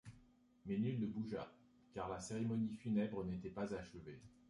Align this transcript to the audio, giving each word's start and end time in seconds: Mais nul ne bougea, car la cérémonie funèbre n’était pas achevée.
Mais 0.65 0.79
nul 0.79 0.99
ne 0.99 1.05
bougea, 1.05 1.47
car 1.93 2.09
la 2.09 2.19
cérémonie 2.19 2.73
funèbre 2.73 3.23
n’était 3.23 3.51
pas 3.51 3.71
achevée. 3.75 4.19